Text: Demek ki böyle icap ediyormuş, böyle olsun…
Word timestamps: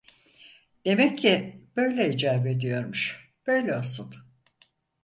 Demek 0.85 1.17
ki 1.19 1.61
böyle 1.75 2.09
icap 2.13 2.45
ediyormuş, 2.47 3.29
böyle 3.47 3.77
olsun… 3.77 4.15